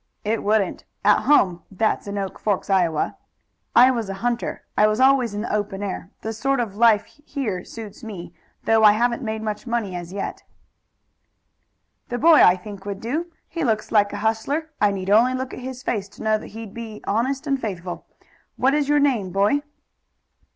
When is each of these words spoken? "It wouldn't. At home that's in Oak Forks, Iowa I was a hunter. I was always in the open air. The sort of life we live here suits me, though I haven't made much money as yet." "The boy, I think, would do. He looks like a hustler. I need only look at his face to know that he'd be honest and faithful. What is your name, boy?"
"It 0.25 0.41
wouldn't. 0.41 0.83
At 1.05 1.25
home 1.25 1.61
that's 1.69 2.07
in 2.07 2.17
Oak 2.17 2.39
Forks, 2.39 2.71
Iowa 2.71 3.17
I 3.75 3.91
was 3.91 4.09
a 4.09 4.15
hunter. 4.25 4.63
I 4.75 4.87
was 4.87 4.99
always 4.99 5.35
in 5.35 5.41
the 5.41 5.53
open 5.53 5.83
air. 5.83 6.09
The 6.21 6.33
sort 6.33 6.59
of 6.59 6.75
life 6.75 7.03
we 7.05 7.21
live 7.23 7.25
here 7.35 7.63
suits 7.63 8.03
me, 8.03 8.33
though 8.63 8.83
I 8.83 8.93
haven't 8.93 9.21
made 9.21 9.43
much 9.43 9.67
money 9.67 9.95
as 9.95 10.11
yet." 10.11 10.41
"The 12.09 12.17
boy, 12.17 12.41
I 12.41 12.55
think, 12.55 12.83
would 12.83 12.99
do. 12.99 13.27
He 13.47 13.63
looks 13.63 13.91
like 13.91 14.11
a 14.11 14.17
hustler. 14.25 14.71
I 14.81 14.89
need 14.89 15.11
only 15.11 15.35
look 15.35 15.53
at 15.53 15.59
his 15.59 15.83
face 15.83 16.09
to 16.15 16.23
know 16.23 16.39
that 16.39 16.47
he'd 16.57 16.73
be 16.73 17.03
honest 17.05 17.45
and 17.45 17.61
faithful. 17.61 18.07
What 18.57 18.73
is 18.73 18.89
your 18.89 18.99
name, 18.99 19.29
boy?" 19.29 19.61